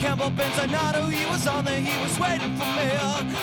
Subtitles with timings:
[0.00, 2.88] Campbell Benzinato, he was on there, he was waiting for me.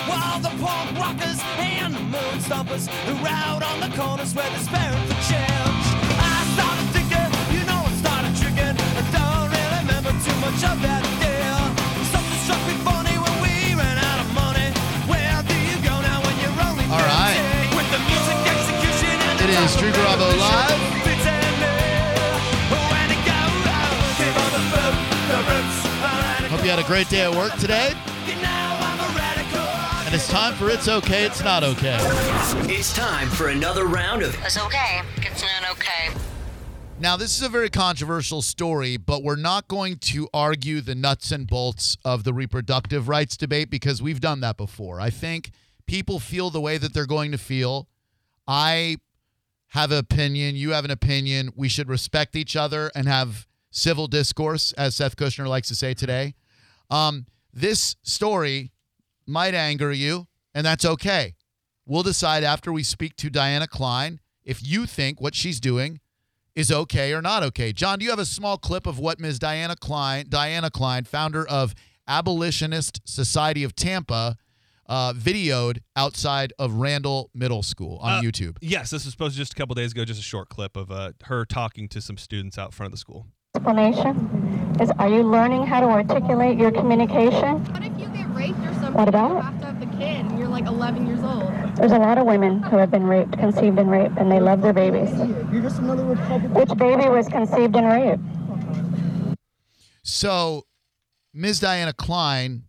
[0.09, 5.05] While the punk rockers and the moon stompers who out on the corners were despairing
[5.05, 5.85] for change.
[6.17, 8.73] I started thinking, you know, I started tricking.
[8.73, 11.45] I don't really remember too much of that day.
[12.09, 14.73] Something struck me funny when we ran out of money.
[15.05, 17.37] Where do you go now when you're only All right.
[17.69, 17.77] 13?
[17.77, 20.86] With the music execution and It is Drew Garabo live.
[26.67, 27.93] You had a great day at work today.
[30.05, 31.97] And it's time for It's Okay, It's Not Okay.
[32.69, 35.01] It's time for another round of It's okay.
[35.15, 36.11] It's not okay.
[36.99, 41.31] Now, this is a very controversial story, but we're not going to argue the nuts
[41.31, 44.99] and bolts of the reproductive rights debate because we've done that before.
[44.99, 45.51] I think
[45.85, 47.87] people feel the way that they're going to feel.
[48.45, 48.97] I
[49.67, 50.57] have an opinion.
[50.57, 51.53] You have an opinion.
[51.55, 55.93] We should respect each other and have civil discourse, as Seth Kushner likes to say
[55.93, 56.35] today.
[56.89, 58.71] Um, this story
[59.25, 61.35] might anger you, and that's okay.
[61.85, 65.99] We'll decide after we speak to Diana Kline if you think what she's doing
[66.55, 67.71] is okay or not okay.
[67.71, 69.39] John, do you have a small clip of what Ms.
[69.39, 71.75] Diana Kline, Diana Kline, founder of
[72.07, 74.37] Abolitionist Society of Tampa,
[74.87, 78.57] uh, videoed outside of Randall Middle School on Uh, YouTube?
[78.61, 81.11] Yes, this was supposed just a couple days ago, just a short clip of uh,
[81.25, 83.27] her talking to some students out front of the school.
[83.57, 87.63] Explanation is are you learning how to articulate your communication?
[87.73, 88.93] What if you get raped or something?
[88.93, 91.51] What about You have to have the kid and you're like 11 years old.
[91.75, 94.61] There's a lot of women who have been raped, conceived in rape, and they love
[94.61, 95.09] their babies.
[95.51, 96.53] You're just another Republican.
[96.53, 98.19] Which baby was conceived in rape?
[100.03, 100.67] So,
[101.33, 101.59] Ms.
[101.59, 102.65] Diana Kline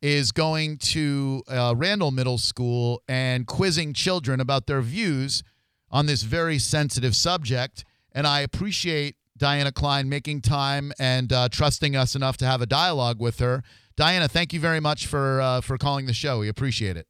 [0.00, 5.44] is going to uh, Randall Middle School and quizzing children about their views
[5.88, 7.84] on this very sensitive subject.
[8.10, 12.66] And I appreciate Diana Kline making time and uh, trusting us enough to have a
[12.66, 13.62] dialogue with her.
[13.96, 16.40] Diana, thank you very much for uh, for calling the show.
[16.40, 17.06] We appreciate it.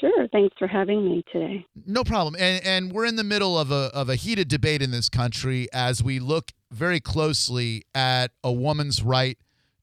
[0.00, 0.26] Sure.
[0.32, 1.66] Thanks for having me today.
[1.86, 2.34] No problem.
[2.38, 5.68] And and we're in the middle of a of a heated debate in this country
[5.72, 9.36] as we look very closely at a woman's right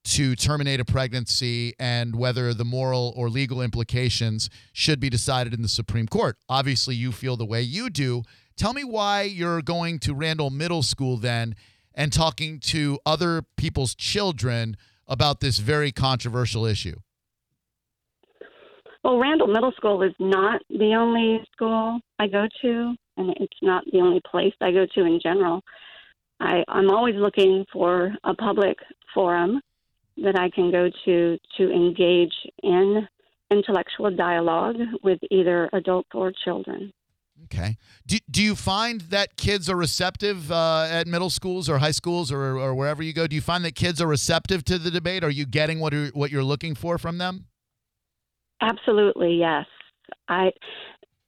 [0.06, 5.62] to terminate a pregnancy and whether the moral or legal implications should be decided in
[5.62, 6.38] the Supreme Court.
[6.47, 8.23] Obviously, you feel the way you do.
[8.57, 11.56] Tell me why you're going to Randall Middle School then
[11.94, 16.96] and talking to other people's children about this very controversial issue.
[19.03, 23.84] Well, Randall Middle School is not the only school I go to, and it's not
[23.91, 25.62] the only place I go to in general.
[26.40, 28.78] I, I'm always looking for a public
[29.13, 29.62] forum
[30.17, 33.07] that I can go to to engage in
[33.51, 36.91] intellectual dialogue with either adults or children.
[37.45, 37.77] Okay.
[38.05, 42.31] Do, do you find that kids are receptive uh, at middle schools or high schools
[42.31, 43.27] or, or wherever you go?
[43.27, 45.23] Do you find that kids are receptive to the debate?
[45.23, 47.45] Are you getting what are, what you're looking for from them?
[48.61, 49.65] Absolutely, yes.
[50.27, 50.51] I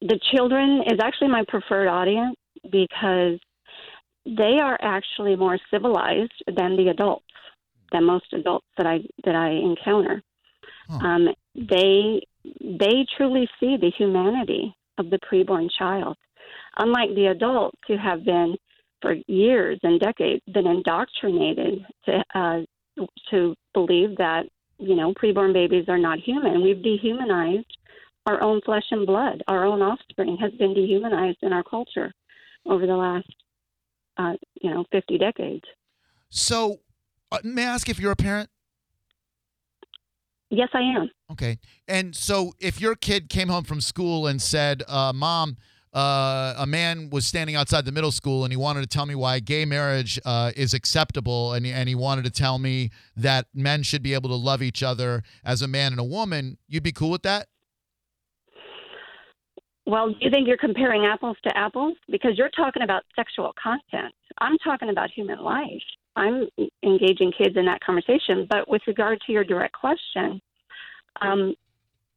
[0.01, 2.37] the children is actually my preferred audience
[2.71, 3.39] because
[4.25, 7.25] they are actually more civilized than the adults,
[7.91, 10.21] than most adults that I that I encounter.
[10.89, 16.15] Um, they they truly see the humanity of the preborn child,
[16.77, 18.55] unlike the adults who have been
[19.01, 22.59] for years and decades been indoctrinated to uh,
[23.31, 24.43] to believe that
[24.77, 26.61] you know preborn babies are not human.
[26.61, 27.77] We've dehumanized
[28.25, 29.41] our own flesh and blood.
[29.47, 32.11] Our own offspring has been dehumanized in our culture
[32.65, 33.33] over the last
[34.17, 35.63] uh, you know 50 decades.
[36.29, 36.79] So,
[37.31, 38.49] uh, may I ask if you're a parent?
[40.49, 41.09] Yes, I am.
[41.31, 41.59] Okay.
[41.87, 45.57] And so, if your kid came home from school and said, uh, Mom,
[45.93, 49.15] uh, a man was standing outside the middle school and he wanted to tell me
[49.15, 53.47] why gay marriage uh, is acceptable and he, and he wanted to tell me that
[53.53, 56.83] men should be able to love each other as a man and a woman, you'd
[56.83, 57.47] be cool with that?
[59.85, 61.95] Well, do you think you're comparing apples to apples?
[62.11, 64.13] Because you're talking about sexual content.
[64.39, 65.81] I'm talking about human life.
[66.19, 66.47] I'm
[66.83, 68.45] engaging kids in that conversation.
[68.49, 70.41] But with regard to your direct question,
[71.21, 71.55] um,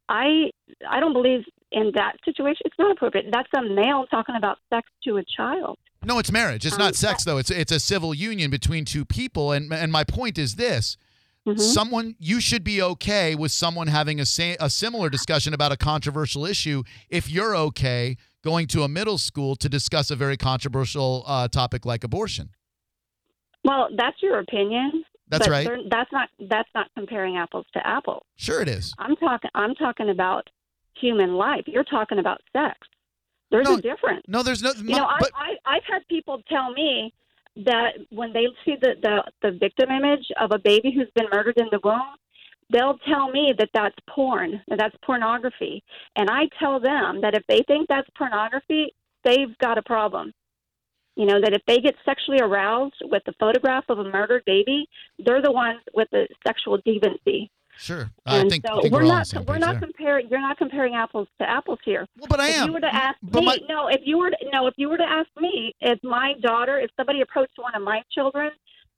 [0.08, 0.50] I
[0.88, 2.62] I don't believe in that situation.
[2.66, 3.26] It's not appropriate.
[3.32, 5.78] That's a male talking about sex to a child.
[6.04, 6.66] No, it's marriage.
[6.66, 7.38] It's Um, not sex though.
[7.38, 9.52] It's it's a civil union between two people.
[9.52, 10.96] And and my point is this:
[11.46, 11.58] Mhm.
[11.58, 15.76] someone you should be okay with someone having a sa- a similar discussion about a
[15.76, 21.22] controversial issue if you're okay going to a middle school to discuss a very controversial
[21.26, 22.50] uh, topic like abortion.
[23.64, 25.04] Well, that's your opinion.
[25.28, 25.66] That's right.
[25.90, 28.24] That's not that's not comparing apples to apples.
[28.36, 28.94] Sure, it is.
[28.98, 30.48] I'm talking I'm talking about
[31.00, 31.64] human life.
[31.66, 32.76] You're talking about sex.
[33.50, 34.22] There's No, a difference.
[34.28, 34.72] No, there's no.
[34.76, 37.14] You know, I, but I I've had people tell me
[37.64, 41.58] that when they see the, the the victim image of a baby who's been murdered
[41.58, 42.00] in the womb,
[42.70, 45.82] they'll tell me that that's porn, that that's pornography,
[46.16, 48.94] and I tell them that if they think that's pornography,
[49.24, 50.32] they've got a problem.
[51.16, 54.88] You know that if they get sexually aroused with the photograph of a murdered baby,
[55.18, 57.50] they're the ones with the sexual deviancy.
[57.76, 59.72] sure, I And think, so I think we're we're, all on the not we're not
[59.72, 59.80] there.
[59.80, 60.28] comparing.
[60.30, 62.06] You're not comparing apples to apples here.
[62.18, 62.66] Well, but I if am.
[62.68, 64.88] you were to ask But me, my- no, if you were to, no, if you
[64.88, 68.50] were to ask me, if my daughter, if somebody approached one of my children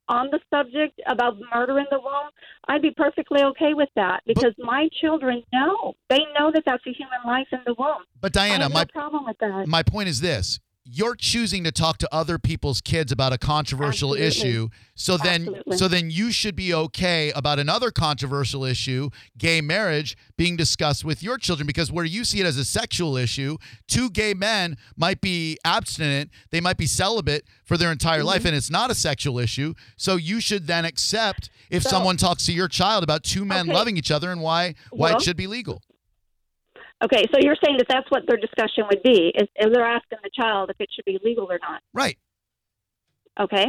[0.07, 2.29] on the subject about murder in the womb,
[2.67, 6.91] I'd be perfectly okay with that because my children know they know that that's a
[6.93, 8.03] human life in the womb.
[8.21, 9.67] But I Diana, my no problem with that.
[9.67, 14.15] my point is this you're choosing to talk to other people's kids about a controversial
[14.15, 14.27] Absolutely.
[14.27, 15.77] issue so then Absolutely.
[15.77, 21.23] so then you should be okay about another controversial issue gay marriage being discussed with
[21.23, 25.21] your children because where you see it as a sexual issue two gay men might
[25.21, 28.27] be abstinent they might be celibate for their entire Mm-hmm.
[28.27, 32.15] life and it's not a sexual issue so you should then accept if So- someone
[32.17, 33.73] talks to your child about two men Okay.
[33.73, 35.81] loving each other and why why Well- it should be legal
[37.05, 40.17] Okay, so you're saying that that's what their discussion would be is, is they're asking
[40.23, 41.81] the child if it should be legal or not.
[41.93, 42.17] right
[43.39, 43.65] Okay.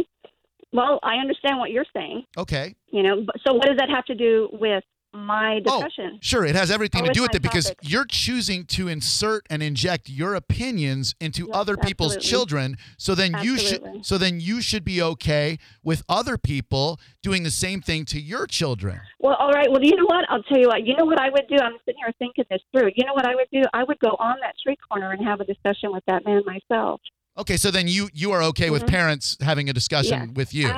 [0.73, 2.25] Well, I understand what you're saying.
[2.38, 4.85] okay You know, so what does that have to do with
[5.17, 6.13] my discussion?
[6.15, 9.47] Oh, sure, it has everything Oh, to do with it because you're choosing to insert
[9.51, 12.29] and inject your opinions into Yes, other people's absolutely.
[12.31, 12.77] children.
[12.99, 17.51] So then you should so then you should be okay with other people doing the
[17.51, 19.01] same thing to your children.
[19.19, 19.71] Well, all right.
[19.71, 20.25] Well, you know what?
[20.29, 20.85] I'll tell you what.
[20.87, 21.57] You know what I would do?
[21.63, 22.91] I'm sitting here thinking this through.
[22.95, 23.63] You know what I would do?
[23.75, 27.01] I would go on that street corner and have a discussion with that man myself.
[27.39, 28.89] Okay, so then you you are okay with Mhm.
[28.89, 30.37] parents having a discussion Yes.
[30.37, 30.69] with you.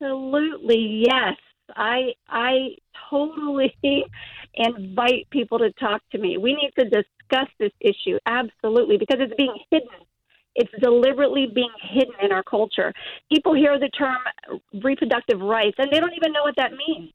[0.00, 1.36] Absolutely, yes.
[1.76, 2.76] I I
[3.08, 3.74] totally
[4.54, 6.36] invite people to talk to me.
[6.38, 9.88] We need to discuss this issue absolutely because it's being hidden.
[10.56, 12.92] It's deliberately being hidden in our culture.
[13.32, 14.16] People hear the term
[14.82, 17.12] reproductive rights and they don't even know what that means.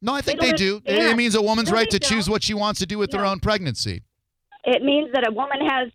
[0.00, 0.82] no, I think They they, don't.
[0.86, 2.32] It- means a woman's No, right to choose don't.
[2.32, 4.02] what she wants to do with her own pregnancy.
[4.68, 5.92] It means that a woman has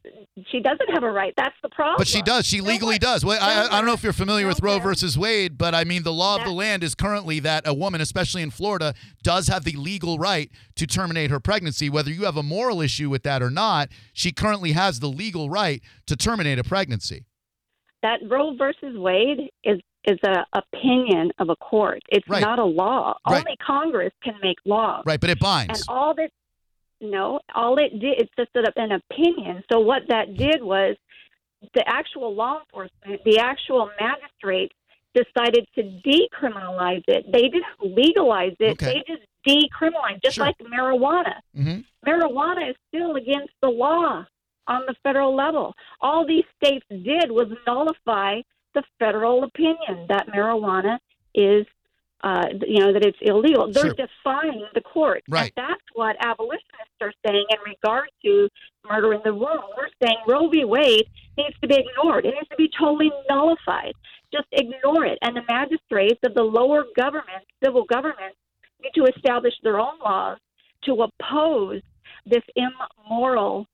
[0.50, 1.34] she doesn't have a right.
[1.36, 1.96] That's the problem.
[1.98, 2.46] But she does.
[2.46, 3.26] She legally does.
[3.26, 6.04] Well, I, I don't know if you're familiar with Roe versus Wade, but I mean,
[6.04, 9.66] the law of the land is currently that a woman, especially in Florida, does have
[9.66, 11.90] the legal right to terminate her pregnancy.
[11.90, 15.50] Whether you have a moral issue with that or not, she currently has the legal
[15.50, 17.26] right to terminate a pregnancy.
[18.04, 22.02] that Roe versus Wade is is a opinion of a court.
[22.10, 22.42] It's Right.
[22.42, 23.14] not a law.
[23.30, 23.38] Right.
[23.46, 25.04] Only Congress can make laws.
[25.06, 25.82] Right, but it binds.
[25.82, 26.32] And all this,
[27.02, 29.64] no, all it did, it's just an opinion.
[29.72, 30.96] So what that did was
[31.74, 34.72] the actual law enforcement, the actual magistrate
[35.14, 37.26] decided to decriminalize it.
[37.32, 38.72] They didn't legalize it.
[38.82, 39.04] Okay.
[39.08, 40.46] They just decriminalized, just Sure.
[40.46, 41.36] like marijuana.
[41.56, 44.26] hmm Marijuana is still against the law
[44.68, 45.74] on the federal level.
[46.00, 48.42] All these states did was nullify
[48.74, 50.98] the federal opinion that marijuana
[51.36, 51.66] is,
[52.24, 53.72] uh, you know, that it's illegal.
[53.72, 53.94] They're Sure.
[54.08, 55.24] defying the court.
[55.28, 55.52] Right.
[55.56, 58.48] And that's what abolitionists are saying in regard to
[58.90, 59.62] murder in the womb.
[59.78, 60.66] We're saying Roe v.
[60.66, 62.26] Wade needs to be ignored.
[62.26, 63.94] It needs to be totally nullified.
[64.32, 65.18] Just ignore it.
[65.22, 68.36] And the magistrates of the lower government, civil government,
[68.82, 70.38] need to establish their own laws
[70.86, 71.82] to oppose
[72.26, 73.66] this immoral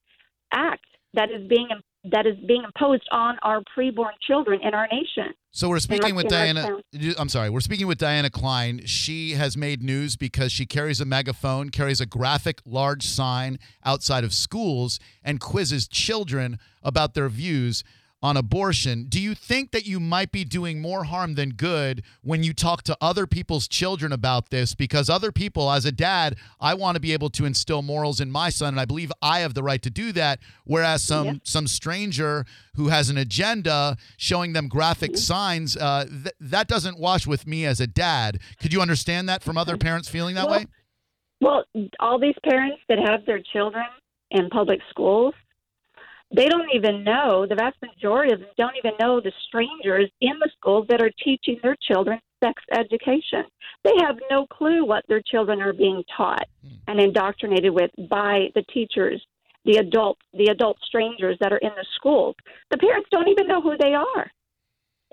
[0.52, 1.68] act that is being
[2.04, 5.34] that is being imposed on our preborn children in our nation.
[5.50, 6.78] So we're speaking with Diana.
[7.18, 7.50] I'm sorry.
[7.50, 8.82] We're speaking with Diana Kline.
[8.84, 14.24] She has made news because she carries a megaphone, carries a graphic, large sign outside
[14.24, 17.82] of schools, and quizzes children about their views
[18.20, 19.06] on abortion.
[19.08, 22.82] Do you think that you might be doing more harm than good when you talk
[22.84, 24.74] to other people's children about this?
[24.74, 28.30] Because other people, as a dad, I want to be able to instill morals in
[28.30, 30.40] my son, and I believe I have the right to do that.
[30.64, 31.32] Whereas some Yeah.
[31.44, 32.44] some stranger
[32.74, 37.64] who has an agenda showing them graphic signs, uh, th- that doesn't wash with me
[37.64, 38.40] as a dad.
[38.60, 40.66] Could you understand that from other parents feeling that Well, way?
[41.40, 41.64] Well,
[42.00, 43.84] all these parents that have their children
[44.30, 45.34] in public schools,
[46.34, 50.38] they don't even know, the vast majority of them don't even know the strangers in
[50.38, 53.44] the schools that are teaching their children sex education.
[53.84, 56.74] They have no clue what their children are being taught hmm.
[56.86, 59.24] and indoctrinated with by the teachers,
[59.64, 62.36] the adult, the adult strangers that are in the schools.
[62.70, 64.30] The parents don't even know who they are.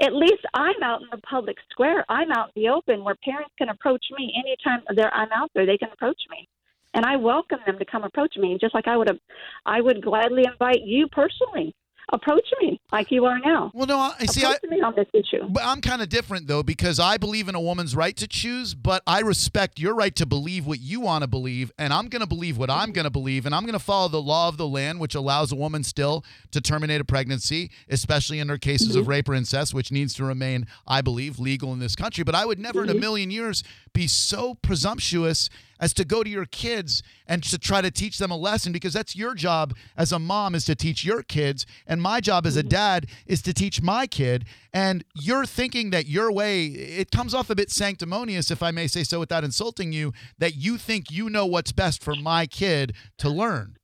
[0.02, 2.04] At least I'm out in the public square.
[2.10, 5.66] I'm out in the open where parents can approach me anytime they're, I'm out there.
[5.66, 6.48] They can approach me,
[6.96, 8.58] and I welcome them to come approach me.
[8.60, 9.20] Just like I would have,
[9.66, 11.76] I would gladly invite you personally.
[12.14, 13.72] Approach me like you are now.
[13.74, 14.46] Well, no, I see.
[14.46, 15.48] I, Approach me on this issue.
[15.50, 18.76] But I'm kind of different though because I believe in a woman's right to choose,
[18.76, 22.22] but I respect your right to believe what you want to believe, and I'm going
[22.22, 24.58] to believe what I'm going to believe, and I'm going to follow the law of
[24.58, 29.04] the land, which allows a woman still to terminate a pregnancy, especially under cases of
[29.04, 29.10] mm-hmm.
[29.10, 32.24] rape or incest, which needs to remain, I believe, legal in this country.
[32.24, 33.02] But I would never in a mm-hmm.
[33.02, 37.92] million years be so presumptuous as to go to your kids and to try to
[37.92, 41.24] teach them a lesson because that's your job as a mom is to teach your
[41.24, 42.70] kids and my job as a mm-hmm.
[42.70, 47.50] dad is to teach my kid and you're thinking that your way it comes off
[47.50, 51.30] a bit sanctimonious if I may say so without insulting you that you think you
[51.30, 53.78] know what's best for my kid to learn.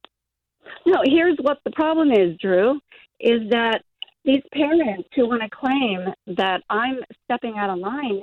[0.85, 2.79] No, here's what the problem is, Drew,
[3.19, 3.83] is that
[4.25, 8.21] these parents who want to claim that I'm stepping out of line,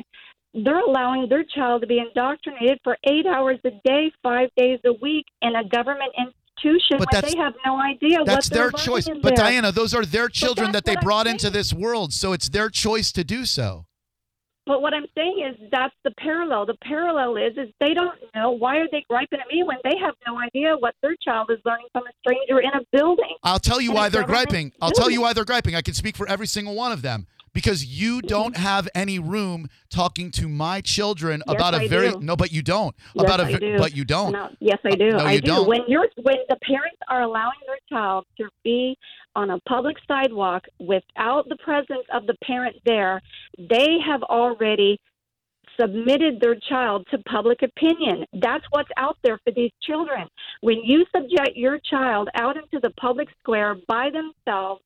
[0.54, 4.92] they're allowing their child to be indoctrinated for eight hours a day, five days a
[4.94, 9.08] week in a government institution But when they have no idea That's their choice.
[9.08, 9.46] But there.
[9.46, 11.52] Diana, those are their children that they I'm brought into saying.
[11.52, 13.84] this world, so it's their choice to do so.
[14.66, 16.66] But what I'm saying is that's the parallel.
[16.66, 19.96] The parallel is is they don't know why are they griping at me when they
[19.98, 23.34] have no idea what their child is learning from a stranger in a building.
[23.42, 24.72] I'll tell you why they're griping.
[24.82, 25.74] I'll tell you why they're griping.
[25.74, 29.68] I can speak for every single one of them because you don't have any room
[29.90, 32.20] talking to my children Yes, about a I very do.
[32.20, 33.78] no, but you don't Yes, about a I do.
[33.78, 34.32] but you don't.
[34.32, 35.10] No, yes, I do.
[35.10, 35.46] No, I you do.
[35.46, 35.68] don't.
[35.68, 38.96] When you're when the parents are allowing their child to be
[39.36, 43.20] on a public sidewalk without the presence of the parent there,
[43.58, 44.98] they have already
[45.80, 48.24] submitted their child to public opinion.
[48.32, 50.26] That's what's out there for these children.
[50.60, 54.82] When you subject your child out into the public square by themselves,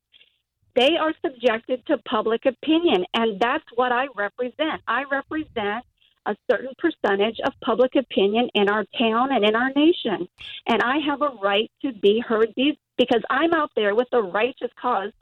[0.75, 4.81] they are subjected to public opinion, and that's what I represent.
[4.87, 5.85] I represent
[6.26, 10.29] a certain percentage of public opinion in our town and in our nation.
[10.67, 14.23] And I have a right to be heard these because I'm out there with a
[14.23, 15.12] righteous cause.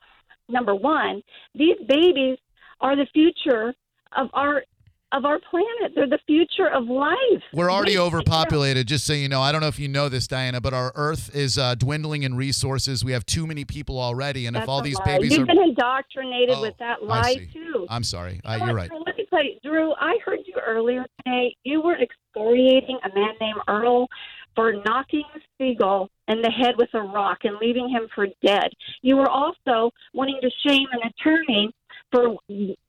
[0.49, 1.23] Number one,
[1.55, 2.39] these babies
[2.81, 3.75] are the future
[4.17, 4.65] of our
[5.13, 5.93] of our planet.
[5.95, 7.43] They're the future of life.
[7.53, 9.41] We're already overpopulated, just so you know.
[9.43, 12.37] I don't know if you know this, Diana, but our Earth is uh, dwindling in
[12.37, 13.05] resources.
[13.05, 15.05] We have too many people already, and That's if all these lie.
[15.19, 17.87] babies You've are, been indoctrinated Oh, with that lie too.
[17.89, 18.91] I'm sorry, uh, You know you're right.
[19.07, 19.93] Let me tell you, Drew.
[19.95, 21.57] I heard you earlier today.
[21.65, 24.07] You were excoriating a man named Earl
[24.55, 28.69] for knocking a seagull in the head with a rock and leaving him for dead.
[29.03, 31.71] You were also wanting to shame an attorney
[32.11, 32.37] for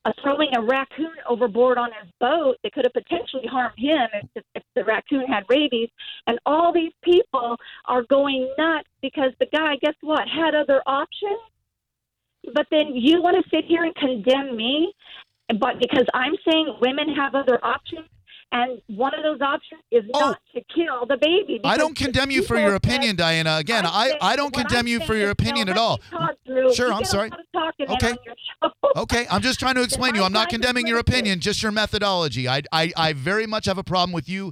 [0.05, 4.43] uh, throwing a raccoon overboard on his boat that could have potentially harmed him if,
[4.55, 5.89] if the raccoon had rabies.
[6.27, 11.39] And all these people are going nuts because the guy, guess what, had other options.
[12.53, 14.93] But then you want to sit here and condemn me,
[15.59, 18.07] but because I'm saying women have other options,
[18.51, 20.19] and one of those options is oh.
[20.19, 21.61] not to kill the baby.
[21.63, 21.69] Oh.
[21.69, 23.57] I don't condemn you for your said- opinion, Diana.
[23.57, 25.99] Again, I, saying- I don't condemn I'm you for your opinion at all.
[26.73, 27.29] Sure, I'm sorry.
[27.29, 28.11] lot of talking in Okay.
[28.11, 29.01] on your show.
[29.01, 30.25] Okay, I'm just trying to explain to you.
[30.25, 32.47] I'm not condemning your opinion, just your methodology.
[32.47, 34.51] I, I, I very much have a problem with you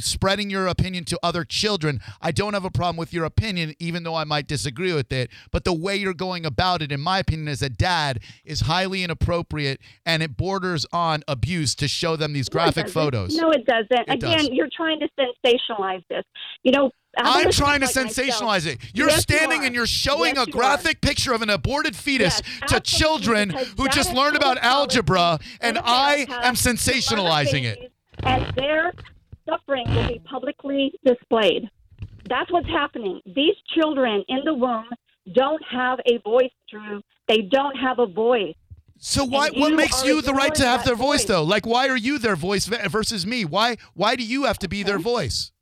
[0.00, 2.00] spreading your opinion to other children.
[2.20, 5.30] I don't have a problem with your opinion, even though I might disagree with it.
[5.50, 9.02] But the way you're going about it, in my opinion, as a dad, is highly
[9.02, 12.92] inappropriate and it borders on abuse to show them these graphic doesn't.
[12.94, 13.36] photos.
[13.36, 13.90] No, it doesn't.
[13.90, 14.48] It Again, does.
[14.50, 16.24] you're trying to sensationalize this.
[16.62, 18.08] You know, I'm, I'm trying to like myself.
[18.40, 18.78] sensationalize it.
[18.94, 19.64] You're Yes, standing are.
[19.64, 23.50] and you're showing Yes, a you graphic picture of an aborted fetus Yes, to children
[23.76, 27.92] who just learned about algebra, and I am sensationalizing it.
[28.22, 28.92] And their
[29.48, 31.70] suffering will be publicly displayed.
[32.28, 33.20] That's what's happening.
[33.24, 34.86] These children in the womb
[35.32, 37.02] don't have a voice, Drew.
[37.26, 38.54] They don't have a voice.
[38.98, 39.48] So why?
[39.48, 41.24] And What you makes you the right to have their voice, voice.
[41.26, 41.44] though?
[41.44, 43.44] Like, why are you their voice versus me?
[43.44, 43.76] Why?
[43.94, 45.52] Why do you have to be their voice?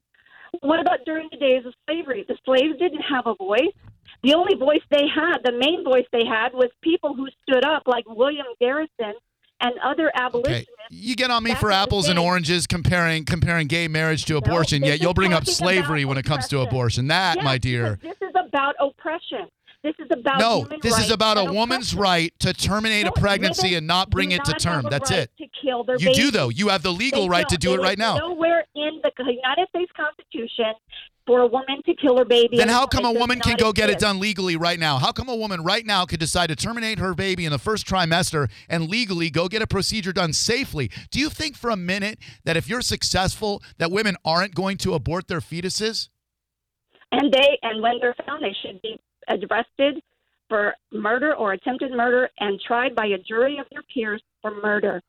[0.61, 2.25] What about during the days of slavery?
[2.27, 3.75] The slaves didn't have a voice.
[4.23, 7.83] The only voice they had, the main voice they had, was people who stood up,
[7.87, 9.15] like William Garrison
[9.61, 10.71] and other Okay, abolitionists.
[10.91, 14.89] you get on me for apples and oranges comparing comparing gay marriage to abortion, this
[14.91, 17.09] yet you'll bring up slavery when it comes to abortion.
[17.09, 17.99] That, Yes, my dear.
[18.03, 19.47] This is about oppression.
[19.83, 21.99] This is about No, this is about a woman's oppression.
[22.01, 24.85] right to terminate a pregnancy and not bring it to term.
[24.91, 25.31] That's right it.
[25.39, 26.49] To kill their You do though.
[26.49, 27.61] You have the legal They right to don't.
[27.61, 28.17] do it There right now.
[28.19, 30.75] Nowhere in the United States Constitution
[31.27, 32.57] for a woman to kill her baby.
[32.57, 34.99] Then how come a woman can go get it done legally right now?
[34.99, 37.87] How come a woman right now could decide to terminate her baby in the first
[37.87, 40.91] trimester and legally go get a procedure done safely?
[41.11, 44.95] Do you think for a minute that if you're successful that women aren't going to
[44.95, 46.09] abort their fetuses?
[47.13, 50.03] And they and when they're found, they should be arrested,
[50.49, 55.03] for murder or attempted murder and tried by a jury of their peers for murder.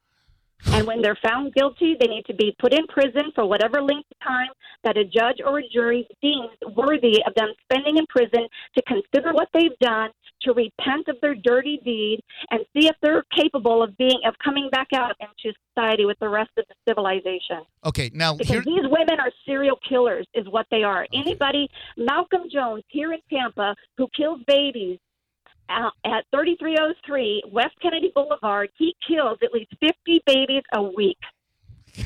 [0.65, 4.09] And when they're found guilty, they need to be put in prison for whatever length
[4.11, 4.49] of time
[4.83, 9.33] that a judge or a jury deems worthy of them spending in prison to consider
[9.33, 10.09] what they've done,
[10.41, 12.19] to repent of their dirty deed,
[12.51, 16.29] and see if they're capable of being of coming back out into society with the
[16.29, 17.61] rest of the civilization.
[17.85, 18.63] Okay, now Because here.
[18.63, 21.07] these women are serial killers, is what they are.
[21.13, 24.99] Anybody, Malcolm Jones here in Tampa, who kills babies
[25.69, 31.17] at 3303 West Kennedy Boulevard, he kills at least 50 babies a week.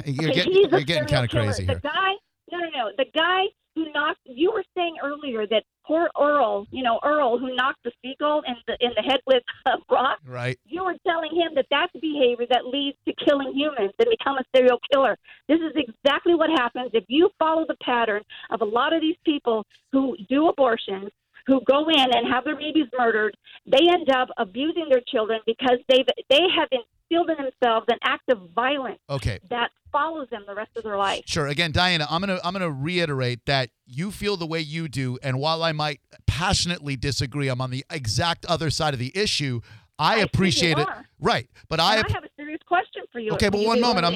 [0.06, 1.46] You're Okay, getting, you're getting kind of killer.
[1.46, 1.82] crazy The here.
[1.84, 2.12] guy,
[2.52, 2.92] no, no, no.
[2.98, 3.44] The guy
[3.76, 4.20] who knocked.
[4.26, 8.56] You were saying earlier that poor Earl, you know Earl, who knocked the seagull in
[8.68, 10.20] the in the head with a rock.
[10.26, 10.60] Right.
[10.66, 14.44] You were telling him that that's behavior that leads to killing humans and become a
[14.56, 15.18] serial killer.
[15.48, 19.16] This is exactly what happens if you follow the pattern of a lot of these
[19.26, 21.10] people who do abortions,
[21.48, 23.36] who go in and have their babies murdered.
[23.66, 28.30] They end up abusing their children because they've they have instilled in themselves an act
[28.32, 29.40] of violence Okay.
[29.50, 31.24] that follows them the rest of their life.
[31.26, 31.48] Sure.
[31.48, 35.40] Again, Diana, I'm gonna I'm gonna reiterate that you feel the way you do, and
[35.40, 39.62] while I might passionately disagree, I'm on the exact other side of the issue.
[40.00, 40.88] I, I appreciate it.
[40.88, 41.06] are.
[41.20, 41.48] Right.
[41.70, 43.32] But And I, I have a serious question for you.
[43.34, 44.06] Okay, but one moment.
[44.06, 44.16] I'm?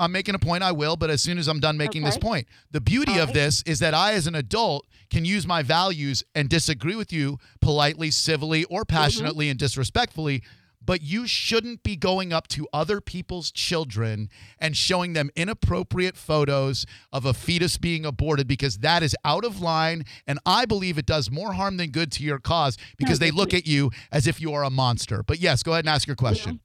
[0.00, 0.62] I'm making a point.
[0.62, 3.28] I will, but as soon as I'm done making this point, the beauty All of
[3.28, 3.34] right.
[3.34, 7.38] this is that I, as an adult, can use my values and disagree with you
[7.60, 8.96] politely, civilly, or Mm-hmm.
[8.96, 10.42] passionately and disrespectfully.
[10.84, 14.28] But you shouldn't be going up to other people's children
[14.60, 19.60] and showing them inappropriate photos of a fetus being aborted because that is out of
[19.60, 20.04] line.
[20.28, 23.52] And I believe it does more harm than good to your cause because they look
[23.52, 25.24] at you as if you are a monster.
[25.24, 26.60] But yes, go ahead and ask your question.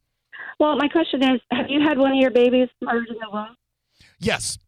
[0.62, 3.56] Well, my question is: Have you had one of your babies murdered in the womb?
[4.20, 4.60] Yes.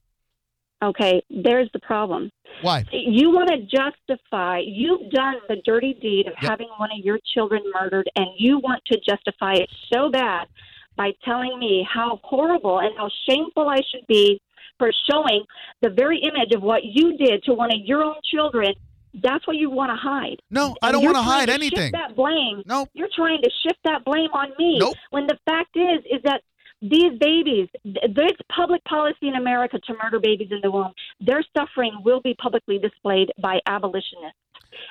[0.84, 2.32] Okay, there's the problem.
[2.64, 2.84] Why?
[2.92, 6.50] You want to justify, you've done the dirty deed of Yep.
[6.50, 10.48] having one of your children murdered, and you want to justify it so bad
[10.96, 14.41] by telling me how horrible and how shameful I should be
[14.80, 15.44] for showing
[15.82, 18.74] the very image of what you did to one of your own children.
[19.13, 20.41] That's what you want to hide.
[20.49, 21.91] No, I don't want to trying hide to anything.
[21.91, 22.63] Shift that blame.
[22.65, 22.89] Nope.
[22.93, 24.80] You're trying to shift that blame on me.
[24.80, 24.95] Nope.
[25.12, 26.41] When the fact is, is that
[26.82, 30.93] these babies, th- there's public policy in America to murder babies in the womb.
[31.21, 34.38] Their suffering will be publicly displayed by abolitionists.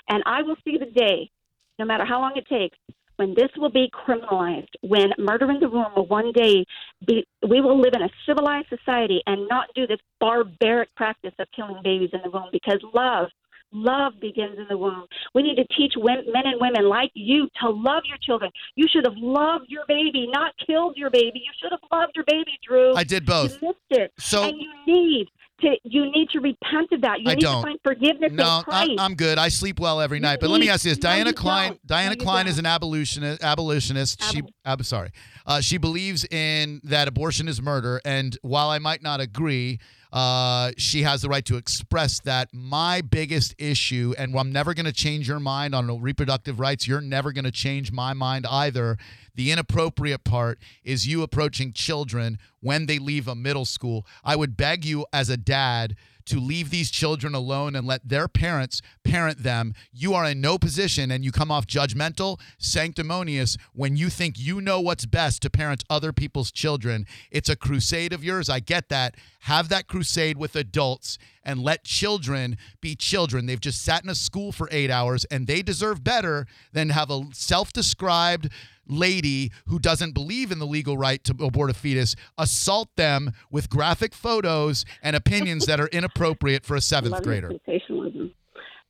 [0.08, 1.30] And I will see the day,
[1.78, 2.78] no matter how long it takes,
[3.16, 6.64] when this will be criminalized, when murder in the womb will one day
[7.06, 11.46] be, we will live in a civilized society and not do this barbaric practice of
[11.54, 13.28] killing babies in the womb because love
[13.72, 15.06] Love begins in the womb.
[15.35, 18.50] We need to teach women, men and women like you to love your children.
[18.76, 21.42] You should have loved your baby, not killed your baby.
[21.44, 22.94] You should have loved your baby, Drew.
[22.94, 23.61] I did both.
[23.62, 24.12] You missed it.
[24.18, 25.28] So- and you need
[25.62, 27.20] to you need to repent of that.
[27.20, 27.62] You I need don't.
[27.62, 28.62] to find forgiveness No.
[28.68, 29.38] I'm, I'm good.
[29.38, 30.38] I sleep well every night.
[30.40, 31.68] But let me ask you this: no, Diana Kline.
[31.70, 31.87] don't.
[31.87, 32.66] Diana No, Kline is don't.
[32.66, 33.42] an abolitionist.
[33.42, 34.22] Abolitionist.
[34.25, 34.42] She.
[34.42, 35.11] Abol- I'm sorry.
[35.46, 39.81] Uh, she believes in that abortion is murder, and while I might not agree,
[40.12, 42.48] uh, she has the right to express that.
[42.53, 46.87] My biggest issue, and I'm never going to change your mind on reproductive rights.
[46.87, 48.98] You're never going to change my mind either.
[49.35, 54.07] The inappropriate part is you approaching children when they leave a middle school.
[54.25, 58.29] I would beg you as a dad to leave these children alone and let their
[58.29, 59.75] parents parent them.
[59.92, 64.61] You are in no position and you come off judgmental, sanctimonious when you think you
[64.61, 67.07] know what's best to parent other people's children.
[67.31, 68.49] It's a crusade of yours.
[68.49, 69.16] I get that.
[69.40, 73.47] Have that crusade with adults and let children be children.
[73.47, 77.11] They've just sat in a school for eight hours and they deserve better than have
[77.11, 78.49] a self described
[78.92, 83.68] lady who doesn't believe in the legal right to abort a fetus assault them with
[83.68, 87.52] graphic photos and opinions that are inappropriate for a seventh Love grader.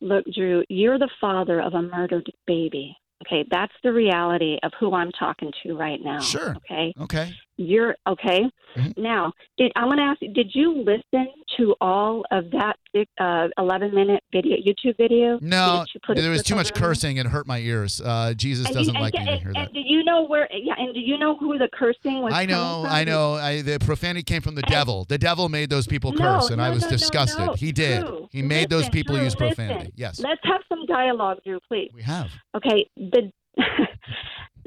[0.01, 2.97] Look, Drew, you're the father of a murdered baby.
[3.25, 6.19] Okay, that's the reality of who I'm talking to right now.
[6.19, 6.57] Sure.
[6.57, 6.93] Okay.
[7.01, 7.33] Okay.
[7.67, 8.43] You're okay.
[8.77, 8.97] Mhm.
[8.97, 10.33] Now, did I'm going to ask you?
[10.33, 12.77] Did you listen to all of that
[13.21, 15.39] uh, 11 minute video, YouTube video?
[15.43, 17.19] No, Did you put it- there was too much cursing.
[17.19, 18.01] and hurt my ears.
[18.03, 19.73] Uh, Jesus And doesn't you, like and, me to and, hear that.
[19.75, 20.49] do you know where?
[20.53, 22.33] Yeah, and do you know who the cursing was?
[22.33, 22.85] I know?
[22.89, 23.35] I know.
[23.35, 25.05] I, the profanity came from the devil.
[25.05, 27.47] The devil made those people No, curse, and I was no, no, disgusted.
[27.47, 27.53] no.
[27.55, 28.07] He did.
[28.07, 29.79] Drew, he made those people Drew, use profanity.
[29.81, 29.93] listen.
[29.97, 31.91] Yes, Let's have some dialogue, Drew, please.
[31.95, 32.31] we have.
[32.57, 33.31] Okay, the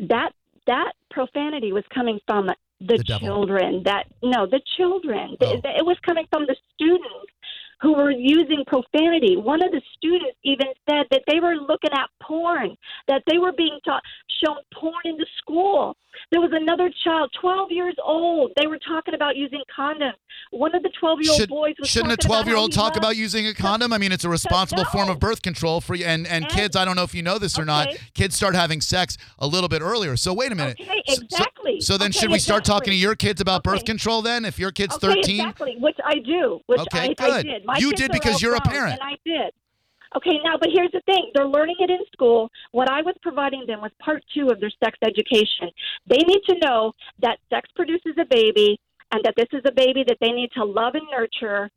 [0.10, 0.32] that
[0.68, 2.50] that profanity was coming from
[2.80, 3.84] the, The children.
[3.86, 5.38] That no, the children.
[5.42, 5.62] Oh.
[5.64, 7.32] it was coming from the students
[7.82, 9.36] who were using profanity.
[9.38, 12.76] One of the students even said that they were looking at porn,
[13.08, 14.02] that they were being taught
[14.44, 15.96] shown porn in the school.
[16.32, 18.52] There was another child, 12 years old.
[18.58, 20.14] They were talking about using condoms.
[20.52, 23.18] One of the 12 year old boys was shouldn't a 12 year old talk about
[23.18, 23.92] using a condom?
[23.92, 26.06] I mean, it's a responsible form of birth control for you.
[26.06, 28.56] And, and, And- kids, I don't know if you know this or not, kids start
[28.56, 30.16] having sex a little bit earlier.
[30.16, 30.78] So wait a minute.
[30.80, 31.82] Okay, So- so- exactly.
[31.82, 34.46] So, then Okay, should we start talking to your kids about birth control then?
[34.46, 35.40] If your kid's Okay, 13?
[35.42, 36.62] exactly, which I do.
[36.68, 37.65] Which Okay, I, I good.
[37.66, 37.68] Did.
[37.68, 39.00] My You did because you're a parent.
[39.00, 39.54] And I did.
[40.16, 41.32] Okay, now, but here's the thing.
[41.34, 42.50] They're learning it in school.
[42.72, 45.70] What I was providing them was part two of their sex education.
[46.08, 48.80] They need to know that sex produces a baby
[49.12, 51.70] and that this is a baby that they need to love and nurture.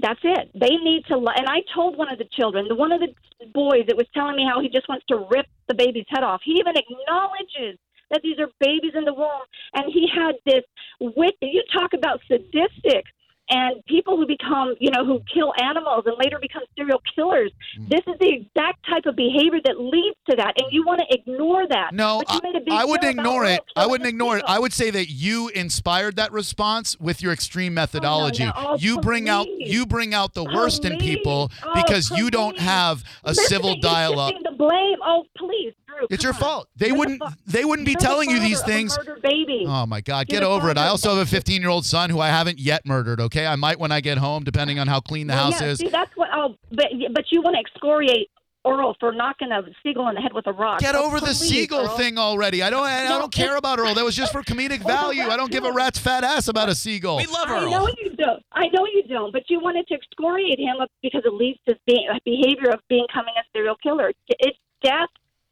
[0.00, 0.50] That's it.
[0.54, 3.14] They need to, lo- and I told one of the children, the one of the
[3.54, 6.40] boys that was telling me how he just wants to rip the baby's head off.
[6.44, 7.78] He even acknowledges
[8.10, 10.64] that these are babies in the womb, and he had this
[11.00, 11.34] wit.
[11.42, 13.04] You talk about sadistic
[13.50, 17.52] and people who become, you know, who kill animals and later become serial killers.
[17.78, 17.88] Mm.
[17.88, 21.06] This is the exact type of behavior that leads to that, and you want to
[21.10, 21.92] ignore that.
[21.94, 23.60] No, but you made a big I wouldn't ignore oh, it.
[23.76, 24.44] I wouldn't ignore it.
[24.46, 28.44] I would say that you inspired that response with your extreme methodology.
[28.44, 28.52] no.
[28.56, 32.56] Oh, you bring out you bring out the worst in people Oh, because you don't
[32.56, 32.62] please.
[32.62, 34.34] have a Listen, civil dialogue.
[34.42, 34.96] The blame.
[35.04, 36.06] Oh, please, Drew.
[36.10, 36.40] It's come your on.
[36.40, 36.68] fault.
[36.76, 38.70] They You're wouldn't fa- they wouldn't be you're the telling you father these of a
[38.70, 38.96] things.
[38.98, 39.64] murdered baby.
[39.66, 40.76] Oh my God, You're get the over it.
[40.78, 43.20] I father also have a 15 year old son who I haven't yet murdered.
[43.20, 45.68] Okay, I might when I get home, depending on how clean the Well, house yeah,
[45.68, 45.78] is.
[45.78, 46.28] See, that's what.
[46.34, 48.28] Oh, but but you want to excoriate
[48.66, 50.80] Earl for knocking a seagull in the head with a rock.
[50.80, 51.96] Get Oh, over the please, seagull Earl.
[51.96, 52.62] thing already.
[52.62, 52.82] I don't.
[52.84, 53.94] I, I No, don't care it- about Earl.
[53.94, 55.22] That was just for comedic value.
[55.22, 57.16] I don't give a rat's fat ass about a seagull.
[57.16, 57.60] We love Earl.
[57.60, 57.70] I Earl.
[57.70, 58.42] know you don't.
[58.52, 59.32] I know you don't.
[59.32, 63.44] But you wanted to excoriate him because it leads to be- behavior of becoming a
[63.54, 64.12] serial killer.
[64.28, 65.08] It's death.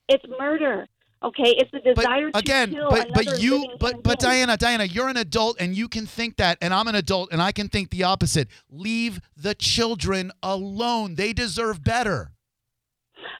[0.08, 0.86] It's murder.
[1.22, 4.18] Okay, it's the desire but again, to kill but but you but but.
[4.18, 7.40] Diana, Diana, you're an adult and you can think that, and I'm an adult and
[7.40, 8.48] I can think the opposite.
[8.70, 11.14] Leave the children alone.
[11.14, 12.32] They deserve better.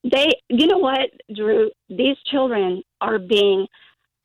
[0.02, 1.70] They, you know what, Drew?
[1.88, 3.66] These children are being,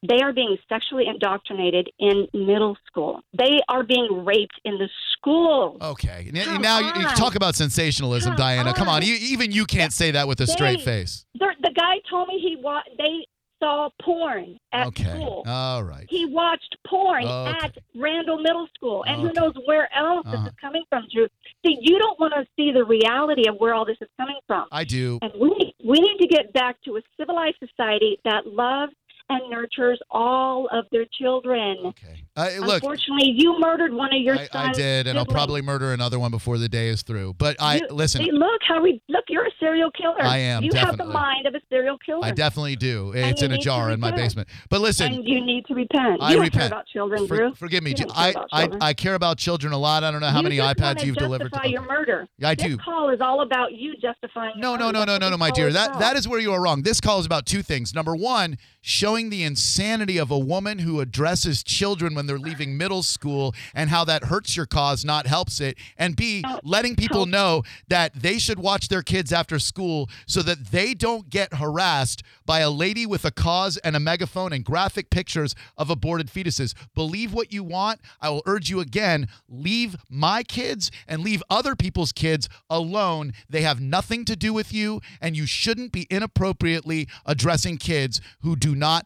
[0.08, 3.22] they are being sexually indoctrinated in middle school.
[3.38, 5.78] They are being raped in the school.
[5.82, 8.74] Okay, Come now you, you talk about sensationalism, Come Diana.
[8.74, 9.08] Come on, on.
[9.08, 11.26] you, even you can't say that with a straight They- face.
[11.36, 13.26] The guy told me he wa- they
[13.62, 14.88] saw porn at school.
[14.88, 15.44] Okay, school.
[15.46, 16.08] all right.
[16.10, 17.58] He watched porn Okay.
[17.66, 20.36] at Randall Middle School, and who knows where else Uh-huh.
[20.46, 21.28] this is coming from, Drew.
[21.64, 24.66] See, you don't want to see the reality of where all this is coming from.
[24.72, 25.20] I do.
[25.22, 28.94] And we we need to get back to a civilized society that loves
[29.32, 31.78] and nurtures all of their children.
[31.86, 32.24] Okay.
[32.36, 34.78] Uh, look, Unfortunately, you murdered one of your I, I sons.
[34.78, 37.34] did, and I'll probably murder another one before the day is through.
[37.38, 38.24] But I You- listen.
[38.26, 39.26] Look how we look.
[39.30, 40.22] You're a serial killer.
[40.24, 42.26] I am, You have the mind of a serial killer.
[42.26, 43.12] I definitely do.
[43.16, 44.48] It's in a jar in my basement.
[44.70, 46.22] But listen, and you need to repent.
[46.22, 46.54] I you don't repent.
[46.54, 47.56] care about children, For- Drew.
[47.56, 47.92] forgive me.
[47.92, 48.70] You don't care I, I.
[48.90, 50.04] I care about children a lot.
[50.04, 51.52] I don't know how You many iPads you've delivered.
[51.52, 52.28] justify To, your murder.
[52.38, 52.78] Yeah, I this do.
[52.78, 54.54] call is all about you justifying.
[54.58, 54.92] No, no, murder.
[55.00, 55.72] no, no, no, no, my dear.
[55.72, 56.82] That that is where you are wrong.
[56.84, 57.94] This call is about two things.
[57.94, 63.04] Number one, showing the insanity of a woman who addresses children when they're leaving middle
[63.04, 65.78] school and how that hurts your cause, not helps it.
[65.98, 70.42] And B, oh, letting people know that they should watch their kids after school so
[70.42, 74.66] that they don't get harassed by a lady with a cause and a megaphone and
[74.66, 76.74] graphic pictures of aborted fetuses.
[76.96, 78.02] Believe what you want.
[78.20, 83.34] I will urge you again, leave my kids and leave other people's kids alone.
[83.50, 88.56] They have nothing to do with you, and you shouldn't be inappropriately addressing kids who
[88.56, 89.06] do not